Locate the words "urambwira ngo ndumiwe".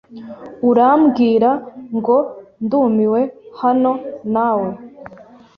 0.69-3.21